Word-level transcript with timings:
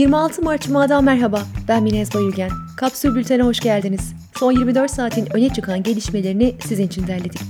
26 0.00 0.42
Mart 0.42 0.62
Cuma'dan 0.62 1.04
merhaba. 1.04 1.42
Ben 1.68 1.82
Minez 1.82 2.14
Bayülgen. 2.14 2.50
Kapsül 2.76 3.14
Bülten'e 3.14 3.42
hoş 3.42 3.60
geldiniz. 3.60 4.14
Son 4.38 4.52
24 4.52 4.90
saatin 4.90 5.36
öne 5.36 5.48
çıkan 5.48 5.82
gelişmelerini 5.82 6.54
sizin 6.60 6.86
için 6.86 7.06
derledik. 7.06 7.40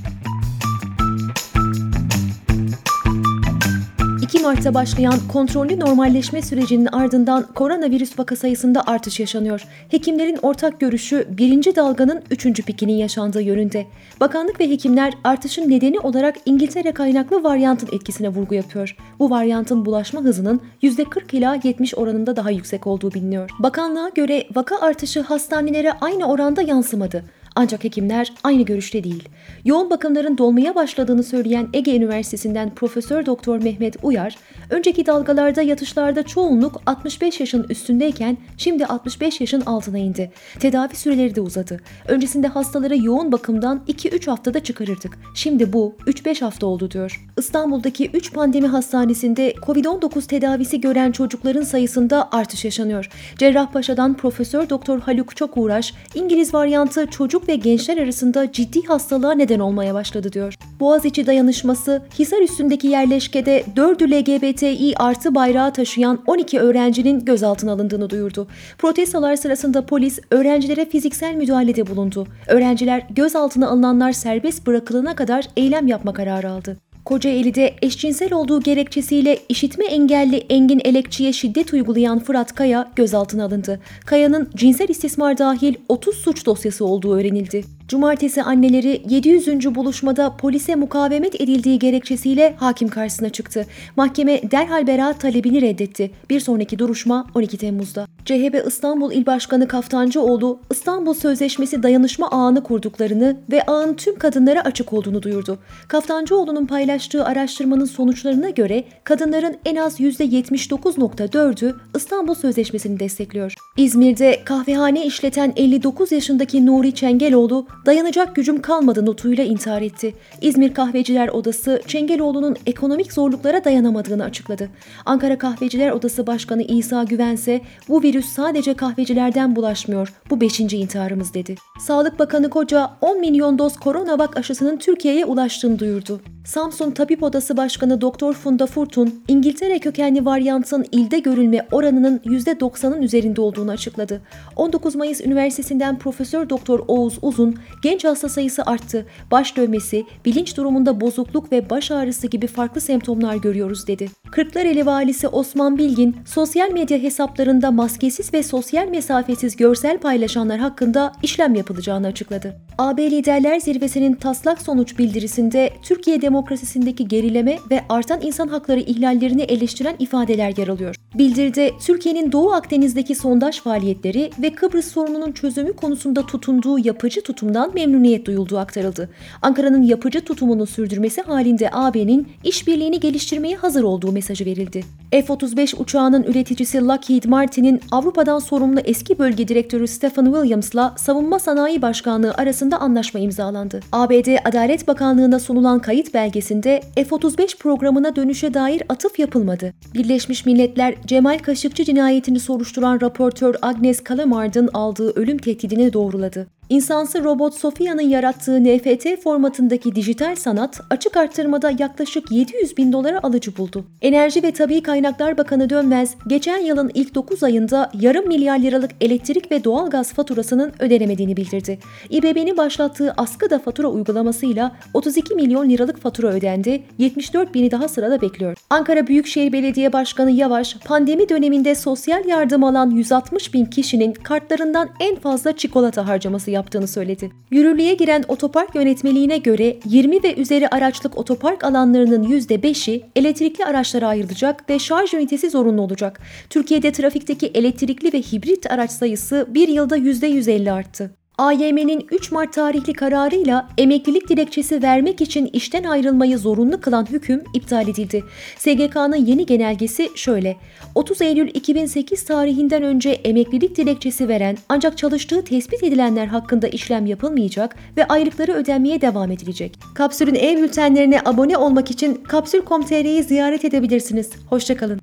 2 4.23 4.41
Mart'ta 4.41 4.75
başlayan 4.75 5.15
kontrollü 5.33 5.81
normalleşme 5.81 6.43
sürecinin 6.43 6.87
ardından 6.87 7.47
koronavirüs 7.55 8.19
vaka 8.19 8.37
sayısında 8.37 8.83
artış 8.87 9.21
yaşanıyor. 9.21 9.65
Hekimlerin 9.89 10.39
ortak 10.43 10.81
görüşü 10.81 11.27
birinci 11.31 11.77
dalganın 11.77 12.23
3. 12.31 12.65
pikinin 12.65 12.93
yaşandığı 12.93 13.43
yönünde. 13.43 13.87
Bakanlık 14.21 14.61
ve 14.61 14.71
hekimler 14.71 15.13
artışın 15.25 15.71
nedeni 15.71 16.01
olarak 16.01 16.37
İngiltere 16.47 16.93
kaynaklı 16.93 17.43
varyantın 17.43 17.89
etkisine 17.93 18.29
vurgu 18.29 18.55
yapıyor. 18.55 18.97
Bu 19.19 19.31
varyantın 19.31 19.85
bulaşma 19.85 20.21
hızının 20.21 20.61
%40 20.83 21.37
ila 21.37 21.59
70 21.65 21.95
oranında 21.95 22.37
daha 22.37 22.51
yüksek 22.51 22.87
olduğu 22.87 23.15
biliniyor. 23.15 23.51
Bakanlığa 23.59 24.09
göre 24.09 24.47
vaka 24.55 24.79
artışı 24.79 25.21
hastanelere 25.21 25.93
aynı 25.93 26.25
oranda 26.25 26.63
yansımadı. 26.63 27.25
Ancak 27.57 27.85
hekimler 27.85 28.33
aynı 28.45 28.63
görüşte 28.63 29.05
değil. 29.05 29.29
Yoğun 29.65 29.91
bakımların 29.91 30.39
dolmaya 30.39 30.75
başladığını 30.75 31.23
söyleyen 31.23 31.69
Ege 31.73 31.97
Üniversitesi'nden 31.97 32.75
Profesör 32.75 33.27
Doktor 33.27 33.63
Mehmet 33.63 33.97
Uyar, 34.03 34.37
önceki 34.71 35.07
dalgalarda 35.07 35.63
yatışlarda 35.63 36.23
çoğunluk 36.23 36.83
65 36.87 37.41
yaşın 37.41 37.67
üstündeyken 37.69 38.39
şimdi 38.57 38.87
65 38.87 39.41
yaşın 39.41 39.61
altına 39.61 39.99
indi. 39.99 40.33
Tedavi 40.61 40.97
süreleri 40.97 41.35
de 41.35 41.41
uzadı. 41.41 41.81
Öncesinde 42.09 42.47
hastaları 42.47 42.97
yoğun 42.97 43.33
bakımdan 43.33 43.83
2-3 43.89 44.27
haftada 44.31 44.61
çıkarırdık. 44.61 45.19
Şimdi 45.35 45.73
bu 45.73 45.95
3-5 46.07 46.41
hafta 46.41 46.67
oldu 46.67 46.91
diyor. 46.91 47.29
İstanbul'daki 47.39 48.11
3 48.15 48.33
pandemi 48.33 48.67
hastanesinde 48.67 49.55
COVID-19 49.67 50.27
tedavisi 50.27 50.81
gören 50.81 51.13
çocukların 51.13 51.63
sayısında 51.63 52.29
artış 52.33 52.65
yaşanıyor. 52.65 53.11
Cerrahpaşa'dan 53.39 54.15
Profesör 54.15 54.69
Doktor 54.69 55.01
Haluk 55.01 55.37
Çokuğraş, 55.37 55.95
İngiliz 56.15 56.55
varyantı 56.55 57.07
çocuk 57.07 57.40
çocuk 57.41 57.49
ve 57.49 57.57
gençler 57.57 57.99
arasında 57.99 58.53
ciddi 58.53 58.87
hastalığa 58.87 59.33
neden 59.33 59.59
olmaya 59.59 59.95
başladı 59.95 60.33
diyor. 60.33 60.55
Boğaziçi 60.81 61.27
dayanışması, 61.27 62.03
Hisar 62.19 62.43
üstündeki 62.43 62.89
yerleşkede 62.89 63.65
4'ü 63.77 64.07
LGBTİ 64.11 64.95
artı 64.97 65.35
bayrağı 65.35 65.73
taşıyan 65.73 66.19
12 66.27 66.61
öğrencinin 66.61 67.25
gözaltına 67.25 67.73
alındığını 67.73 68.11
duyurdu. 68.11 68.47
Protestolar 68.79 69.37
sırasında 69.37 69.87
polis 69.87 70.19
öğrencilere 70.31 70.85
fiziksel 70.85 71.35
müdahalede 71.35 71.87
bulundu. 71.87 72.27
Öğrenciler 72.49 73.07
gözaltına 73.11 73.69
alınanlar 73.69 74.13
serbest 74.13 74.67
bırakılana 74.67 75.15
kadar 75.15 75.49
eylem 75.57 75.87
yapma 75.87 76.13
kararı 76.13 76.51
aldı. 76.51 76.90
Kocaeli'de 77.05 77.75
eşcinsel 77.83 78.33
olduğu 78.33 78.61
gerekçesiyle 78.61 79.39
işitme 79.49 79.85
engelli 79.85 80.37
Engin 80.37 80.81
Elekçi'ye 80.85 81.33
şiddet 81.33 81.73
uygulayan 81.73 82.19
Fırat 82.19 82.55
Kaya 82.55 82.91
gözaltına 82.97 83.45
alındı. 83.45 83.81
Kaya'nın 84.07 84.51
cinsel 84.57 84.89
istismar 84.89 85.39
dahil 85.39 85.75
30 85.89 86.17
suç 86.17 86.47
dosyası 86.47 86.85
olduğu 86.85 87.15
öğrenildi. 87.15 87.65
Cumartesi 87.91 88.43
anneleri 88.43 89.03
700. 89.09 89.75
buluşmada 89.75 90.37
polise 90.37 90.75
mukavemet 90.75 91.41
edildiği 91.41 91.79
gerekçesiyle 91.79 92.55
hakim 92.59 92.89
karşısına 92.89 93.31
çıktı. 93.31 93.67
Mahkeme 93.97 94.51
derhal 94.51 94.87
beraat 94.87 95.21
talebini 95.21 95.63
reddetti. 95.63 96.11
Bir 96.31 96.41
sonraki 96.41 96.79
duruşma 96.79 97.27
12 97.35 97.59
Temmuz'da. 97.59 98.07
CHP 98.25 98.65
İstanbul 98.67 99.13
İl 99.13 99.27
Başkanı 99.27 99.69
Kaftancıoğlu, 99.69 100.61
İstanbul 100.71 101.15
Sözleşmesi 101.15 101.83
dayanışma 101.83 102.29
ağını 102.29 102.63
kurduklarını 102.63 103.37
ve 103.53 103.63
ağın 103.63 103.95
tüm 103.95 104.19
kadınlara 104.19 104.61
açık 104.61 104.93
olduğunu 104.93 105.23
duyurdu. 105.23 105.59
Kaftancıoğlu'nun 105.89 106.67
paylaştığı 106.67 107.25
araştırmanın 107.25 107.85
sonuçlarına 107.85 108.51
göre 108.51 108.85
kadınların 109.05 109.57
en 109.65 109.77
az 109.77 110.01
%79.4'ü 110.01 111.75
İstanbul 111.97 112.35
Sözleşmesi'ni 112.35 113.01
destekliyor. 113.01 113.55
İzmir'de 113.77 114.41
kahvehane 114.45 115.07
işleten 115.07 115.53
59 115.57 116.13
yaşındaki 116.13 116.67
Nuri 116.67 116.95
Çengeloğlu 116.95 117.67
dayanacak 117.87 118.37
gücüm 118.37 118.63
kalmadı 118.63 119.07
notuyla 119.07 119.45
intihar 119.45 119.83
etti. 119.83 120.15
İzmir 120.41 120.75
Kahveciler 120.75 121.29
Odası 121.29 121.83
Çengeloğlu'nun 121.87 122.57
ekonomik 122.67 123.13
zorluklara 123.13 123.65
dayanamadığını 123.65 124.25
açıkladı. 124.25 124.69
Ankara 125.05 125.39
Kahveciler 125.39 125.91
Odası 125.91 126.27
Başkanı 126.27 126.63
İsa 126.63 127.05
Güvense 127.05 127.61
bu 127.89 128.03
virüs 128.03 128.27
sadece 128.27 128.75
kahvecilerden 128.75 129.57
bulaşmıyor. 129.57 130.13
Bu 130.31 130.41
beşinci 130.41 130.77
intiharımız 130.77 131.35
dedi. 131.35 131.55
Sağlık 131.81 132.19
Bakanı 132.19 132.51
Koca 132.51 132.91
10 133.01 133.21
milyon 133.21 133.59
doz 133.59 133.77
koronavak 133.77 134.37
aşısının 134.37 134.77
Türkiye'ye 134.77 135.25
ulaştığını 135.25 135.79
duyurdu. 135.79 136.21
Samsun 136.45 136.91
Tabip 136.91 137.23
Odası 137.23 137.57
Başkanı 137.57 138.01
Doktor 138.01 138.35
Funda 138.35 138.67
Furtun, 138.67 139.23
İngiltere 139.29 139.79
kökenli 139.79 140.25
varyantın 140.25 140.87
ilde 140.93 141.19
görülme 141.19 141.67
oranının 141.73 142.19
%90'ın 142.19 143.03
üzerinde 143.03 143.41
olduğunu 143.41 143.71
açıkladı. 143.71 144.21
19 144.57 144.95
Mayıs 144.95 145.21
Üniversitesi'nden 145.21 145.99
Profesör 145.99 146.51
Doktor 146.51 146.81
Oğuz 146.89 147.19
Uzun, 147.23 147.57
genç 147.83 148.05
hasta 148.05 148.29
sayısı 148.29 148.63
arttı, 148.63 149.07
baş 149.31 149.57
dövmesi, 149.57 150.05
bilinç 150.25 150.57
durumunda 150.57 151.01
bozukluk 151.01 151.53
ve 151.53 151.71
baş 151.71 151.91
ağrısı 151.91 152.27
gibi 152.27 152.47
farklı 152.47 152.81
semptomlar 152.81 153.37
görüyoruz 153.37 153.87
dedi. 153.87 154.09
Kırklareli 154.31 154.87
Valisi 154.87 155.29
Osman 155.29 155.79
Bilgin, 155.79 156.17
sosyal 156.27 156.71
medya 156.71 156.99
hesaplarında 156.99 157.71
maskesiz 157.71 158.35
ve 158.35 158.43
sosyal 158.43 158.89
mesafesiz 158.89 159.57
görsel 159.57 159.99
paylaşanlar 159.99 160.59
hakkında 160.59 161.13
işlem 161.23 161.55
yapılacağını 161.55 162.07
açıkladı. 162.07 162.57
AB 162.79 163.11
Liderler 163.11 163.61
Zirvesi'nin 163.61 164.15
taslak 164.15 164.63
sonuç 164.63 164.99
bildirisinde 164.99 165.71
Türkiye 165.83 166.23
demokrasisindeki 166.31 167.09
gerileme 167.09 167.59
ve 167.71 167.85
artan 167.89 168.21
insan 168.23 168.49
hakları 168.49 168.81
ihlallerini 168.81 169.43
eleştiren 169.43 169.97
ifadeler 169.99 170.55
yer 170.57 170.69
alıyor. 170.69 170.97
Bildiride 171.15 171.73
Türkiye'nin 171.81 172.33
Doğu 172.33 172.53
Akdeniz'deki 172.53 173.15
sondaj 173.15 173.61
faaliyetleri 173.61 174.31
ve 174.43 174.53
Kıbrıs 174.53 174.87
sorununun 174.93 175.33
çözümü 175.33 175.73
konusunda 175.73 176.27
tutunduğu 176.27 176.79
yapıcı 176.79 177.23
tutumdan 177.23 177.75
memnuniyet 177.75 178.27
duyulduğu 178.27 178.59
aktarıldı. 178.59 179.11
Ankara'nın 179.43 179.83
yapıcı 179.83 180.25
tutumunu 180.25 180.67
sürdürmesi 180.67 181.23
halinde 181.23 181.69
AB'nin 181.73 182.29
işbirliğini 182.45 183.01
geliştirmeye 183.01 183.57
hazır 183.57 183.83
olduğu 183.83 184.13
mesajı 184.13 184.45
verildi. 184.45 184.85
F-35 185.11 185.77
uçağının 185.77 186.23
üreticisi 186.23 186.81
Lockheed 186.81 187.25
Martin'in 187.25 187.81
Avrupa'dan 187.91 188.39
sorumlu 188.39 188.81
eski 188.81 189.19
bölge 189.19 189.49
direktörü 189.49 189.89
Stephen 189.89 190.25
Williams'la 190.25 190.95
Savunma 190.97 191.39
Sanayi 191.39 191.83
Başkanlığı 191.83 192.35
arasında 192.35 192.81
anlaşma 192.81 193.21
imzalandı. 193.21 193.81
ABD 193.93 194.49
Adalet 194.49 194.89
Bakanlığı'na 194.89 195.39
sunulan 195.39 195.79
kayıt 195.79 196.15
belgesinde 196.15 196.81
F-35 196.95 197.59
programına 197.59 198.17
dönüşe 198.17 198.55
dair 198.55 198.83
atıf 198.89 199.19
yapılmadı. 199.19 199.75
Birleşmiş 199.95 200.47
Milletler 200.47 200.95
Cemal 201.07 201.39
Kaşıkçı 201.39 201.85
cinayetini 201.85 202.41
soruşturan 202.41 203.01
raportör 203.01 203.55
Agnes 203.63 204.01
Kalamard'ın 204.05 204.69
aldığı 204.75 205.11
ölüm 205.11 205.39
tehdidini 205.39 205.93
doğruladı. 205.93 206.47
İnsansı 206.71 207.25
robot 207.25 207.55
Sofia'nın 207.55 208.03
yarattığı 208.03 208.65
NFT 208.65 209.23
formatındaki 209.23 209.95
dijital 209.95 210.37
sanat 210.37 210.81
açık 210.91 211.17
arttırmada 211.17 211.71
yaklaşık 211.79 212.33
700 212.33 212.77
bin 212.77 212.93
dolara 212.93 213.21
alıcı 213.23 213.57
buldu. 213.57 213.85
Enerji 214.03 214.43
ve 214.43 214.51
Tabi 214.51 214.83
Kaynaklar 214.83 215.39
Bakanı 215.39 215.71
Dönmez, 215.71 216.15
geçen 216.27 216.59
yılın 216.59 216.91
ilk 216.95 217.15
9 217.15 217.43
ayında 217.43 217.91
yarım 218.01 218.29
milyar 218.29 218.59
liralık 218.59 218.91
elektrik 219.01 219.53
ve 219.53 219.65
doğalgaz 219.65 220.13
faturasının 220.13 220.73
ödenemediğini 220.79 221.37
bildirdi. 221.37 221.79
İBB'nin 222.11 222.57
başlattığı 222.57 223.15
askıda 223.17 223.59
fatura 223.59 223.89
uygulamasıyla 223.89 224.73
32 224.95 225.35
milyon 225.35 225.71
liralık 225.71 226.01
fatura 226.01 226.29
ödendi, 226.29 226.83
74 226.99 227.55
bini 227.55 227.71
daha 227.71 227.89
sırada 227.89 228.21
bekliyor. 228.21 228.57
Ankara 228.71 229.07
Büyükşehir 229.07 229.53
Belediye 229.53 229.93
Başkanı 229.93 230.31
Yavaş, 230.31 230.77
pandemi 230.77 231.29
döneminde 231.29 231.75
sosyal 231.75 232.25
yardım 232.25 232.65
alan 232.65 232.91
160 232.91 233.55
bin 233.55 233.65
kişinin 233.65 234.13
kartlarından 234.13 234.89
en 235.01 235.17
fazla 235.17 235.57
çikolata 235.57 236.09
harcaması 236.09 236.51
yaptı 236.51 236.60
yaptığını 236.61 236.89
söyledi. 236.89 237.31
Yürürlüğe 237.51 237.95
giren 237.95 238.25
otopark 238.29 238.75
yönetmeliğine 238.75 239.39
göre 239.39 239.77
20 239.85 240.23
ve 240.23 240.35
üzeri 240.35 240.69
araçlık 240.69 241.19
otopark 241.19 241.65
alanlarının 241.65 242.25
%5'i 242.25 243.05
elektrikli 243.17 243.65
araçlara 243.65 244.09
ayrılacak 244.09 244.71
ve 244.71 244.79
şarj 244.79 245.15
ünitesi 245.15 245.51
zorunlu 245.51 245.83
olacak. 245.83 246.21
Türkiye'de 246.51 246.93
trafikteki 246.93 247.47
elektrikli 247.47 248.13
ve 248.13 248.19
hibrit 248.23 248.73
araç 248.73 248.91
sayısı 248.91 249.47
bir 249.49 249.69
yılda 249.69 249.99
%150 249.99 250.73
arttı. 250.73 251.20
AYM'nin 251.41 252.07
3 252.11 252.33
Mart 252.33 252.53
tarihli 252.53 252.93
kararıyla 252.93 253.69
emeklilik 253.79 254.29
dilekçesi 254.29 254.83
vermek 254.83 255.21
için 255.21 255.51
işten 255.53 255.85
ayrılmayı 255.85 256.39
zorunlu 256.39 256.81
kılan 256.81 257.07
hüküm 257.11 257.45
iptal 257.55 257.89
edildi. 257.89 258.25
SGK'nın 258.59 259.17
yeni 259.17 259.47
genelgesi 259.47 260.09
şöyle. 260.15 260.57
30 260.95 261.23
Eylül 261.23 261.49
2008 261.55 262.25
tarihinden 262.25 262.83
önce 262.83 263.11
emeklilik 263.11 263.77
dilekçesi 263.77 264.29
veren 264.29 264.57
ancak 264.69 264.99
çalıştığı 264.99 265.45
tespit 265.45 265.83
edilenler 265.83 266.27
hakkında 266.27 266.69
işlem 266.69 267.07
yapılmayacak 267.07 267.77
ve 267.97 268.05
aylıkları 268.05 268.53
ödenmeye 268.53 269.01
devam 269.01 269.31
edilecek. 269.31 269.79
Kapsül'ün 269.95 270.35
ev 270.35 270.63
bültenlerine 270.63 271.21
abone 271.25 271.57
olmak 271.57 271.91
için 271.91 272.15
kapsül.com.tr'yi 272.15 273.23
ziyaret 273.23 273.65
edebilirsiniz. 273.65 274.31
Hoşçakalın. 274.51 275.01